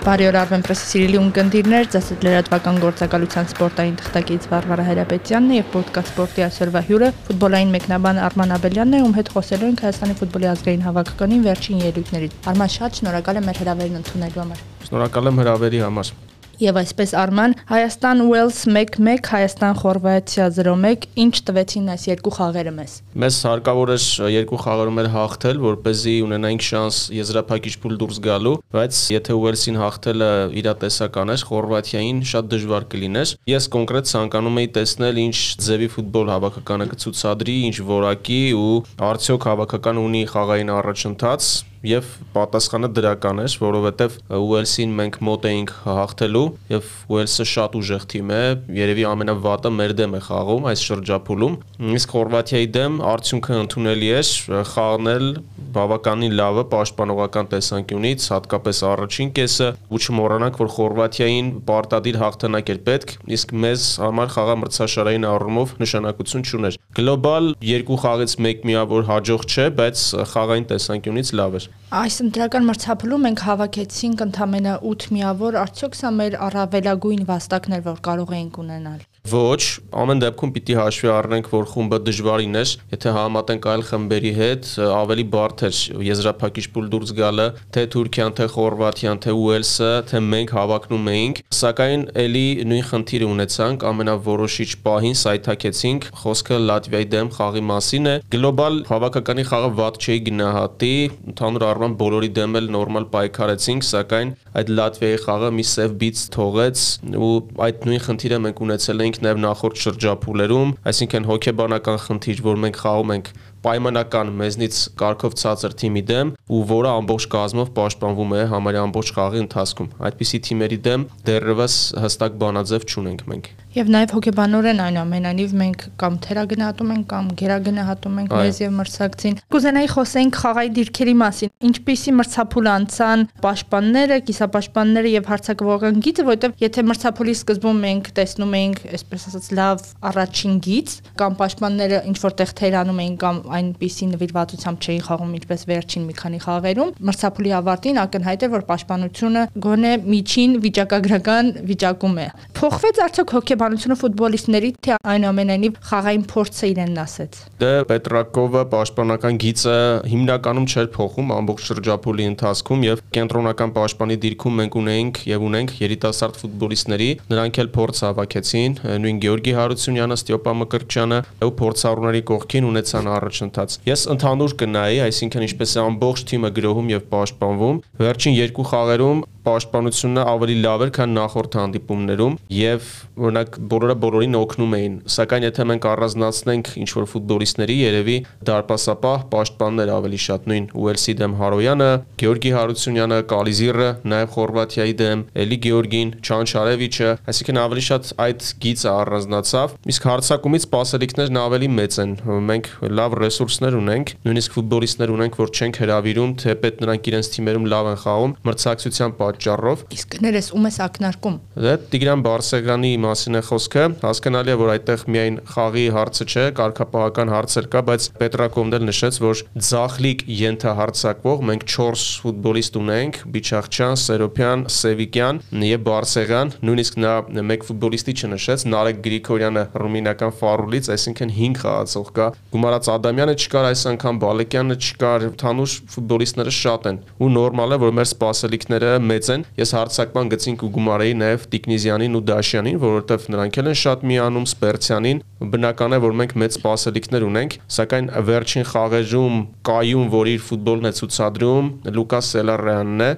[0.00, 5.76] Բարի օր Arven Press-ի սիրելի ունկնդիրներ, ծեսդ լրատվական գործակալության սպորտային թղթակից Վարվարա Հայրապետյանն է եւ
[5.76, 10.50] ոդկաստ սպորտի այսօրվա հյուրը ֆուտբոլային մեկնաբան Արման Աբելյանն է, ում հետ խոսելու ենք Հայաստանի ֆուտբոլի
[10.56, 15.84] ազգային հավաքականին վերջին ելույթներից։ Արման շատ շնորհակալ եմ մեր հրավերն ընդունելու համար։ Շնորհակալ եմ հրավերի
[15.84, 16.16] համար։
[16.60, 22.96] Եվ այսպես Արման, Հայաստան Ուելս 1-1, Հայաստան Խորվաթիա 0-1, ինչ տվեցին այս երկու խաղերը մեզ։
[23.22, 24.04] Մեզ հարկավոր էր
[24.34, 29.38] երկու խաղերում էլ հաղթել, որ เป զի ունենայինք շանս եզրափակիչ փուլ դուրս գալու, բայց եթե
[29.40, 35.90] Ուելսին հաղթելը իրատեսական էր, Խորվաթիային շատ դժվար կլիներ։ Ես կոնկրետ ցանկանում էի տեսնել ինչ ձևի
[35.96, 38.76] ֆուտբոլ հավաքականը կցուցադրի, ինչ որակի ու
[39.08, 41.50] արդյոք հավաքական ունի խաղային առաջընթաց,
[41.86, 46.44] եւ պատասխանը դրական էր, որովհետեւ Ուելսին մենք մոտ էինք հաղթելու
[46.74, 48.42] եւ Ուելսը շատ ուժեղ թիմ է,
[48.80, 51.56] երևի ամենավատը մեր դեմ է խաղում այս շրջափուլում։
[52.00, 54.32] Իսկ Խորվաթիայի դեմ արդյունքը ընդունելի էր,
[54.70, 55.26] խաղն էլ
[55.70, 63.14] բավականին լավը պաշտպանողական տեսանկյունից, հատկապես առաջին կեսը, ու չմոռանանք, որ Խորվաթիային պարտադիր հաղթանակ էր պետք,
[63.38, 69.68] իսկ մեզ համար խաղա մրցաշարային առումով նշանակություն չուներ։ Գլոբալ երկու խաղից մեկ միավոր հաջող չէ,
[69.78, 76.12] բայց խաղային տեսանկյունից լավ էր։ Այս ընտրական մրցափլում մենք հավաքեցինք ընդամենը 8 միավոր, արդյոք սա
[76.18, 81.66] մեր առավելագույն վաստակն էր, որ կարող էինք ունենալ։ Ոչ, ամեն դեպքում պիտի հաշվի առնենք, որ
[81.70, 87.46] խումբը դժվարին էր, եթե համատենք այլ խմբերի հետ, ավելի բարդ էր եզրափակիչ փուլ դուրս գալը,
[87.76, 93.84] թե Թուրքիան, թե Խորվաթիան, թե Ուելսը, թե մենք հավակնում էինք, սակայն ելի նույն խնդիրը ունեցանք,
[93.90, 100.94] ամենավորոշիչ պահին սայթակեցինք, խոսքը Լատվիայի դեմ խաղի մասին է։ Գլոբալ հավաքականի խաղը ված չէի գնահատի,
[101.34, 106.84] ընդհանուր առմամբ բոլորի դեմ էլ նորմալ պայքարեցինք, սակայն այդ Լատվիայի խաղը մի սև բիծ թողեց
[107.20, 107.32] ու
[107.66, 113.12] այդ նույն խնդիրը մենք ունեցել ենք նաև նախորդ շրջափուլերում, այսինքն հոգեբանական խնդիր, որ մենք խաղում
[113.16, 113.30] ենք
[113.64, 119.42] պայմանական մեզնից կարգով ցածր թիմի դեմ ու որը ամբողջ կազմով պաշտպանվում է համարյա ամբողջ խաղի
[119.44, 126.14] ընթացքում։ Այդպիսի թիմերի դեմ դեռևս հստակ բանաձև չունենք մենք։ Եվ նաև հոգեբանորեն այնուամենայնիվ մենք կամ
[126.24, 132.70] թերագնահատում ենք կամ գերագնահատում ենք մեզ եւ մրցակցին։ Կուզենայի խոսենք խաղայի դիրքերի մասին։ Ինչպիսի մրցափուլ
[132.72, 139.48] անցան պաշտպանները, կիսապաշտպանները եւ հարցակողական գիծը, որտեղ եթե մրցափուլի սկզբում մենք տեսնում էինք, այսպես ասած,
[139.60, 145.66] լավ առաջին գիծ կամ պաշտպանները ինչ որտեղ թերանում էին կամ այնպիսի նվիրվածությամբ չէին խաղում ինչպես
[145.70, 152.28] վերջին մի քանի խաղերում, մրցափուլի ավարտին ակնհայտ է որ պաշտպանությունը գոնե միջին վիճակագրական վիճակում է։
[152.60, 159.74] Փոխվեց արդյոք հոգե հոգեբանությունը ֆուտբոլիստների, թե այնուամենայնիվ խաղային փորձը իրենն ասեց։ Դե Պետրակովը պաշտպանական գիծը
[160.12, 166.40] հիմնականում չէր փոխում ամբողջ շրջափուլի ընթացքում եւ կենտրոնական պաշտպանի դիրքում մենք ունեինք եւ ունենք երիտասարդ
[166.40, 173.76] ֆուտբոլիստների, նրանք էլ փորձ հավաքեցին, նույն Գեորգի Հարությունյանը, Ստյոպա Մկրտչյանը ու փորձառուների կողքին ունեցան առաջընթաց։
[173.88, 180.24] Ես ընդհանուր կնայի, այսինքն ինչպես է ամբողջ թիմը գրոհում եւ պաշտպանվում։ Վերջին երկու խաղերում պաշտպանությունը
[180.30, 182.90] ավելի լավ էր, քան նախորդ հանդիպումներում եւ
[183.20, 188.16] օրինակ բոլորը բոլորին օգնում էին, սակայն եթե մենք առանձնացնենք ինչ որ ֆուտբոլիստների, երևի
[188.50, 191.90] դարպասապահ պաշտպաններ ավելի շատ նույն Ուելսի դեմ Հարոյանը,
[192.20, 199.76] Գեորգի Հարությունյանը, Կալիզիրը, նաեւ Խորվաթիայի դեմ Էլի Գեորգին, Չանչարևիչը, այսինքն ավելի շատ այդ գիծը առանձնացավ,
[199.90, 202.14] իսկ հարցակումից սպասելիքներն ավելի մեծ են։
[202.50, 202.70] Մենք
[203.00, 207.98] լավ ռեսուրսներ ունենք, նույնիսկ ֆուտբոլիստներ ունենք, որ չենք հրավիրում, թեպետ նրանք իրենց թիմերում լավ են
[208.04, 214.50] խաղում, մրցակցության պատճառով։ Իսկ ներես ում ես ակնարկում։ Դե Տիգրան Բարսեղյանի մասին է խոսքը։ Հասկանալի
[214.50, 219.42] է, որ այդտեղ միայն խաղի հարցը չէ, կարգապահական հարցեր կա, բայց Պետրակովն էլ նշեց, որ
[219.70, 225.40] Ձախլիկ ենթահարցակվող մենք 4 ֆուտբոլիստ ունենք՝ Բիչախչյան, Սերոփյան, Սևիկյան
[225.70, 227.14] եւ Բարսեղյան, նույնիսկ նա
[227.50, 233.84] մեկ ֆուտբոլիստի չնշեց, Նարեկ Գրիգորյանը ռումինական Ֆարուլից, այսինքն 5 խաղացող կա։ Գումարած Ադամյանը չկար այս
[233.90, 239.44] անգամ, Բալեկյանը չկար, թանուշ ֆուտբոլիստները շատ են։ Ու նորմալ է, որ մեր սպասելիքները մեծ են։
[239.60, 245.22] Ես հարցակման գծին կգումարեի նաև Տիկնիզյանին ու Դաշյանին, որովհետև նրանք էլ են շատ միանում Սպերցյանին։
[245.50, 249.36] Բնական է, որ մենք մեծ սպասելիքներ ունենք, սակայն վերջին խաղերում
[249.70, 251.70] կայուն, որ իր ֆուտբոլն է ցուցադրում,
[252.00, 253.10] Լուկաս Սելարյանն է,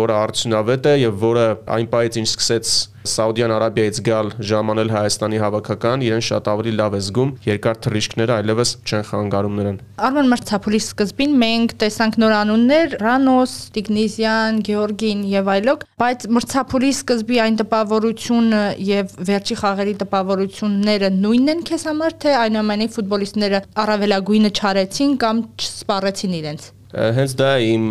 [0.00, 1.46] որը արդյունավետ է եւ որը
[1.76, 6.98] այն պայից ինչ սկսեց Սաուդյան Արաբիայից գալ ժամանել Հայաստանի հավաքական, իրեն շատ ավելի լավ է
[7.00, 13.54] զգում, երկար թռիչքները այլևս չեն խանգարում նրան։ Արման մրցափուլի սկզբին մենք տեսանք նոր անուններ՝ Ռանոս,
[13.76, 21.64] Տիգնիզյան, Գեորգին եւ այլոք, բայց մրցափուլի սկզբի այն տպավորությունը եւ վերջի խաղերի տպավորությունները նույնն են
[21.70, 27.84] քեզ համար, թե այնուամենայնիվ ֆուտբոլիստները առավելագույնը չարեցին կամ չսպառեցին իրենց։ Հենց դա է իմ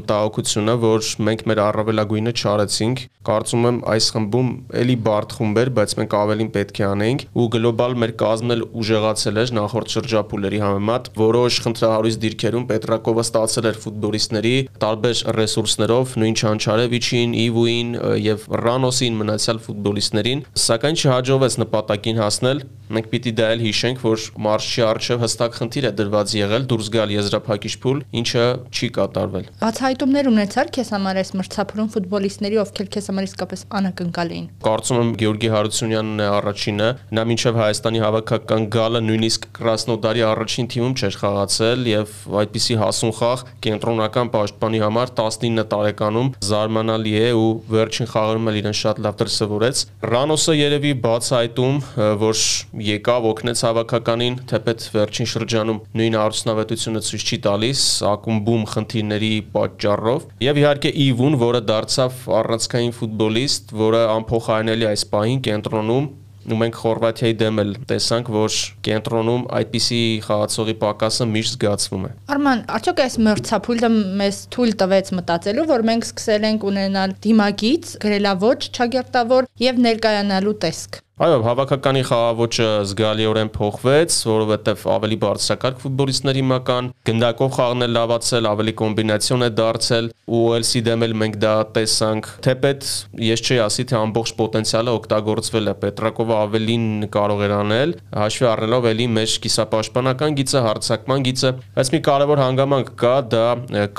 [0.00, 4.48] մտահոգությունը, որ մենք մեր առավելագույնը չարեցինք։ Կարծում եմ այս խմբում
[4.80, 8.64] էլի բարդ խումբ էր, բայց մենք ավելին պետք է անեինք ու գլոբալ մեր կազմն էլ
[8.80, 16.40] ուժեղացել էր նախորդ շրջափուլերի համեմատ, որոշ խնդրահարույց դիրքերում Պետրակովը ստացել էր ֆուտբոլիստների տարբեր ռեսուրսներով, նույն
[16.40, 17.94] Չանչարևիչին, Իվուին
[18.24, 24.82] եւ Ռանոսին մնացյալ ֆուտբոլիստներին, սակայն չհաջողվեց նպատակին հասնել։ Մենք պիտի դա էլ հիշենք, որ մարշի
[24.82, 30.68] արժև հստակ խնդիր է դրված եղել դուրս գալ եզրափակիչ փուլ, ինչը չի կատարվել։ Բացահայտումներ ունեցար
[30.74, 36.20] քեզ համար այս մրցափուլում ֆուտբոլիստների, ովքեր քեզ համար իսկապես անակնկալ էին։ Կարծում եմ Գեորգի Հարությունյանն
[36.20, 36.88] է առաջինը,
[37.18, 43.44] նա մինչև Հայաստանի հավաքական գալը նույնիսկ Կրասնոդարի առաջին թիմում չէր խաղացել եւ այդպիսի հասուն խաղ
[43.66, 49.82] կենտրոնական պաշտպանի համար 19 տարեկանում զարմանալի է ու վերջին խաղերում էլ իրեն շատ լավ դրսևորեց։
[50.10, 51.80] Ռանոսը երևի բացահայտում,
[52.20, 52.44] որ
[52.90, 57.84] եկավ օգնեց հավաքականին, թեպետ վերջին շրջանում նույն արդյունավետությունը ցույց չի տալիս
[58.20, 66.10] ակումբում խնդիրների պատճառով եւ իհարկե Իվուն, որը դարձավ առանցքային ֆուտբոլիստ, որը անփոխարինելի այս պահին կենտրոնում
[66.50, 68.54] ու մենք Խորվաթիայի դեմ էլ տեսանք, որ
[68.86, 73.90] կենտրոնում այդպիսի խաղացողի պակասը միշտ զգացվում է։ Արման, արդյոք այս մրցափուլը
[74.22, 81.00] մեզ թույլ տվեց մտածելու, որ մենք սկսել ենք ունենալ դիմագիծ, գրելավոճ, չագերտավոր եւ ներկայանալու տեսք։
[81.20, 88.72] Այո, հավաքականի խաղաոճը զգալիորեն փոխվեց, որովհետև ավելի բարձրակարգ ֆուտբոլիստների մական, գնդակով խաղն է լավացել, ավելի
[88.80, 92.88] կոմբինացիոն է դարձել, ու LC դեմ էլ մենք դա տեսանք։ Թեպետ
[93.26, 96.88] ես չի ասի, թե ամբողջ պոտենցիալը օգտագործվել է։ Պետրակովը ավելին
[97.20, 102.92] կարող էր անել, հաշվի առնելով էլի մեր կիսապաշտպանական գիծը, հարցակման գիծը, բայց մի կարևոր հանգամանք
[103.04, 103.44] կա, դա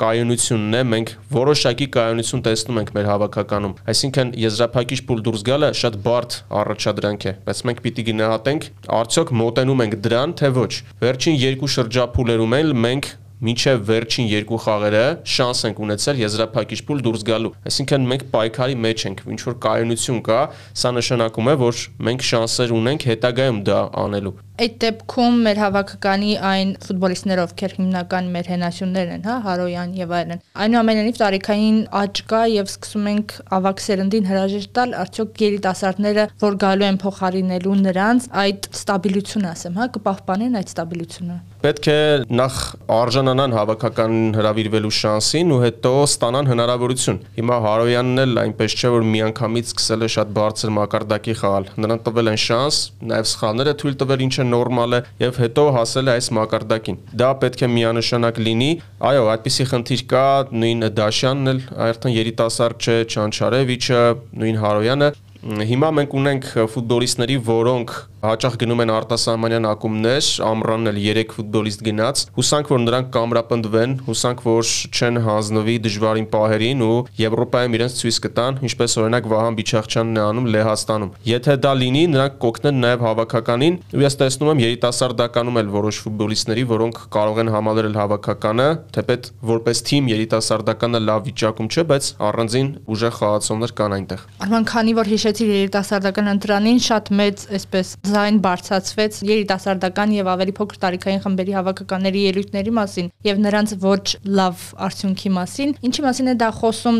[0.02, 6.00] կայունությունն է։ Մենք որոշակի կայունություն տեսնում ենք մեր հավաքականում։ Այսինքն եզրափակիչ փուլ դուրս գալը շատ
[6.02, 10.72] բարդ առաջադրանք աշխատանք է, բայց մենք պիտի գնահատենք արդյոք մոտենում ենք դրան, թե ոչ։
[11.02, 13.08] Վերջին երկու շրջափուլերում էլ մենք
[13.42, 19.04] մինչև վերջին երկու խաղերը շանս ենք ունեցել եզրափակիչ փուլ դուրս գալու։ Այսինքն մենք պայքարի մեջ
[19.08, 20.40] ենք, ինչ որ կայունություն կա,
[20.78, 26.68] սա նշանակում է, որ մենք շանսեր ունենք հետագայում դա անելու։ Այդ դեպքում մեր հավաքականի այն
[26.84, 32.70] ֆուտբոլիստները, ովքեր հիմնական մեր հենասյուններն են, հա, Հարոյան եւ այլն։ Այնուամենայնիվ տարիքային աճ կա եւ
[32.70, 39.56] սկսում ենք ավակ սերնդին հրաժեշտ տալ, արդյոք երիտասարդները, որ գալու են փոխարինելու նրանց, այդ ստաբիլությունը,
[39.56, 41.98] ասեմ, հա, կպահպանեն այդ ստաբիլությունը պետք է
[42.34, 42.54] նախ
[42.90, 49.70] արժանանան հավաքական հravirվելու շանսին ու հետո ստանան հնարավորություն։ Հիմա Հարոյանն էլ այնպես չէ որ միանգամից
[49.70, 52.80] սկսել է շատ բարձր մակարդակի խաղալ։ Նրան տվել են շանս,
[53.12, 57.66] նաև սխալները թույլ տվել ինչը նորմալ է եւ հետո հասել է այս մակարդակին։ Դա պետք
[57.66, 58.70] է միանշանակ լինի։
[59.12, 60.28] Այո, այդպիսի խնդիր կա,
[60.62, 64.02] նույն Դաշյանն էլ այրթն երիտասարդ չէ, Չանչարևիչը,
[64.42, 65.12] նույն Հարոյանը
[65.42, 67.92] Հիմա մենք ունենք ֆուտբոլիստների, որոնք
[68.22, 74.42] հաճախ գնում են արտասահմանյան ակումբներ, ամռանն էլ 3 ֆուտբոլիստ գնաց։ Հուսանք, որ նրանք կամրապնդվեն, հուսանք,
[74.46, 80.22] որ չեն հանձնվի դժվարին պահերին ու Եվրոպայում իրենց ցույց կտան, ինչպես օրինակ Վահան Բիչախչյանն է
[80.22, 85.72] անում Լեհաստանում։ Եթե դա լինի, նրանք կօգնեն նաև հավաքականին, ու ես տեսնում եմ երիտասարդականում էլ
[85.82, 92.10] որոշ ֆուտբոլիստների, որոնք կարող են համալրել հավաքականը, թեպետ որպես թիմ երիտասարդականը լավ վիճակում չէ, բայց
[92.30, 98.40] առանձին ուժեղ խաղացողներ կան այնտեղ։ Արման, քանի որ հիշեցի երիտասարդական ընտրանին, շատ մեծ այսպես ձայն
[98.46, 104.04] բարձացվեց երիտասարդական եւ ավելի փոքր տարիքային խմբերի հավաքականների ելույթների մասին եւ նրանց ոչ
[104.38, 106.98] լավ արդյունքի մասին։ Ինչի մասին է դա խոսում։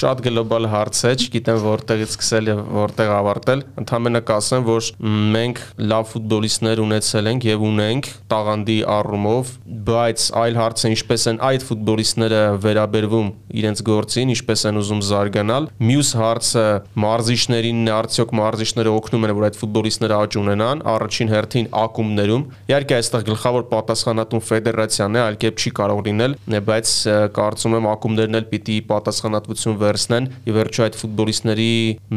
[0.00, 4.88] Շատ գլոբալ հարց է, չգիտեմ որտեղից սկսել եւ որտեղ ավարտել։ Ընդհանրապես կասեմ, որ
[5.34, 5.60] մենք
[5.90, 9.52] լավ ֆուտբոլիստներ ունեցել ենք եւ ունենք տաղանդի առումով,
[9.90, 13.28] բայց այլ հարց է ինչպես են այդ ֆուտբոլիստները վերաբերվում
[13.60, 16.66] իրենց գործին, ինչպես են ուզում զարգանալ։ Մյուս հարցը
[17.04, 23.24] մարզիչներին արդյոք մարզիչները օգնում են որ այդ ֆուտբոլիստները աճ ունենան առաջին հերթին ակումբներում։ Իհարկե այստեղ
[23.30, 26.36] գլխավոր պատասխանատուն ֆեդերացիան է, այլ կերպ չի կարող լինել,
[26.70, 26.94] բայց
[27.38, 31.70] կարծում եմ ակումբներն էլ պիտի պատասխանատվություն վերցնեն։ Ի վերջո այդ ֆուտբոլիստների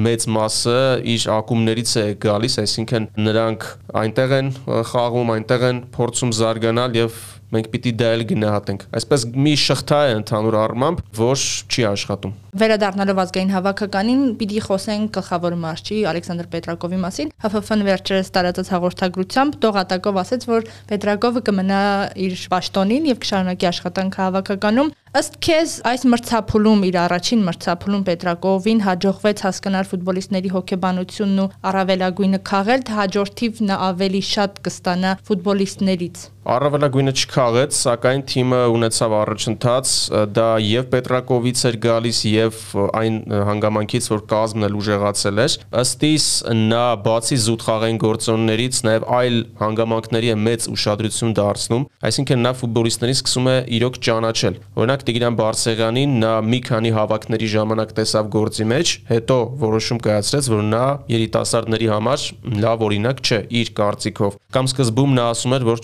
[0.08, 0.80] մեծ մասը
[1.14, 3.70] իր ակումբներից է գալիս, այսինքն նրանք
[4.04, 4.52] այնտեղ են
[4.94, 7.22] խաղում, այնտեղ են փորձում զարգանալ եւ
[7.54, 13.20] մենք պիտի դա էլ գնահատենք։ Այսպես մի շղթա է ընդհանուր առմամբ, որ չի աշխատում։ Վերադառնալով
[13.24, 20.46] ազգային հավաքականին, պիտի խոսենք գլխավոր մարշչի Ալեքսանդր Պետրակովի մասին։ ՀՖՖ-ն վերջերս տարածած հաղորդագրությամբ Տողատակով ասաց,
[20.54, 21.80] որ Պետրակովը կմնա
[22.26, 29.44] իր պաշտոնին եւ կշարունակի աշխատանքը հավաքականում։ Ըստ քեզ այս մրցափուլում իր առաջին մրցափուլում Պետրակովին հաջողվեց
[29.46, 37.76] հասկանալ ֆուտբոլիստների հոգեբանությունն ու առավելագույնը քաղել, թե հաջորդիվ նա ավելի շատ կստանա ֆուտբոլիստներից։ Առավելագույնը չքաղեց,
[37.78, 39.92] սակայն թիմը ունեցավ առաջընթաց,
[40.36, 42.58] դա եւ Պետրակովից էր գալիս եւ
[43.00, 46.26] այն հանգամանքից, որ կազմն էլ ուժեղացել էր։ Ըստ իս
[46.60, 53.18] նա բացի զուտ խաղային գործոններից նաեւ այլ հանգամանքների է մեծ ուշադրություն դարձնում, այսինքն նա ֆուտբոլիստներին
[53.24, 58.94] սկսում է իրոք ճանաչել։ Օրինակ Տիգրան Բարսեղյանին նա մի քանի հավաքների ժամանակ տեսավ գործի մեջ,
[59.14, 60.84] հետո որոշում կայացրեց, որ նա
[61.14, 62.28] երիտասարդների համար
[62.64, 65.84] լավ օրինակ չէ իր կարծիքով։ Կամ սկզբում նա ասում էր, որ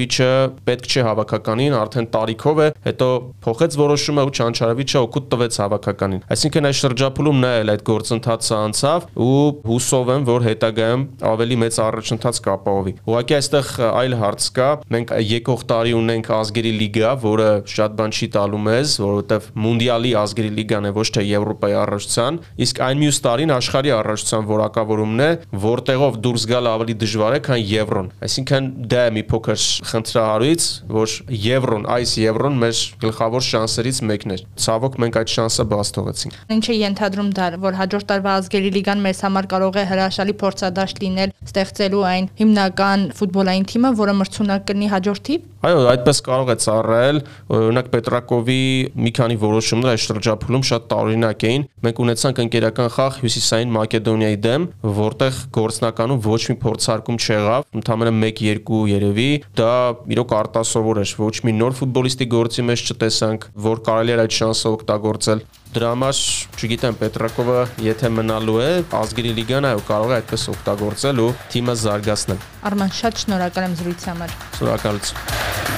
[0.00, 3.08] Չանչարևիչը պետք չէ հավաքականին, արդեն տարիքով է, հետո
[3.44, 9.06] փոխեց որոշումը ու Չանչարևիչը օգուտ տվեց հավաքականին։ Այսինքն այս շրջափուլում նա էլ այդ գործընթացը անցավ
[9.20, 15.14] ու հուսով եմ, որ հետագայում ավելի մեծ առաջընթաց կապահովի։ Ուղղակի այստեղ այլ հարց կա։ Մենք
[15.30, 20.88] եկող տարի ունենք ազգերի լիգա, որը շատ բան չի տալու մեզ, որովհետև մունդիալի ազգերի լիգան
[20.90, 25.30] է ոչ թե Եվրոպայի առաջության, իսկ այն մյուս տարին աշխարհի առաջության որակավորումն է,
[25.64, 31.14] որտեղով դուրս գալ ավելի դժվար է, քան Եվրոն։ Այսինքն դա է մի փոքր խնդրահարույց, որ
[31.44, 36.64] Եվրոն, այս Եվրոն մեր գլխավոր շանսերից մեկն էր։ Ցավոք մենք այդ շանսը բաց թողեցինք։ Ինչ
[36.70, 41.34] է ենթադրում դա, որ հաջորդ տարվա ազգերի լիգան մեզ համար կարող է հրաշալի փորձադաշտ լինել
[41.50, 47.18] ստեղծելու այն հիմնական ֆուտբոլային թիմը, որը մրցունակ կլինի հաջորդի։ Այո, այդպես կարող է ծառայել։
[47.52, 48.62] Օրինակ Պետրակովի
[49.04, 54.64] մի քանի որոշումներ այս շրջափուլում շատ տարօրինակ էին։ Մենք ունեցանք ընկերական խաղ Հյուսիսային Մակեդոնիայի դեմ,
[55.00, 59.28] որտեղ գործնականում ոչ մի փորձարկում չեղավ, ընդամենը 1-2 երևի։
[59.60, 59.74] Դա
[60.14, 64.72] իրոք արտասովոր էր։ Ոչ մի նոր ֆուտբոլիստի գործի մեջ չտեսանք, որ կարելի էր այդ շանսը
[64.76, 66.20] օգտագործել։ Դրա համար,
[66.58, 68.70] չգիտեմ, Պետրակովը եթե մնալու է,
[69.00, 74.10] ազգերի լիգան այո կարող է այդպես օգտագործել ու թիմը զարգացնել։ Արման, շատ շնորհակալ եմ զրույցի
[74.10, 75.69] համար։ Շնորհակալություն։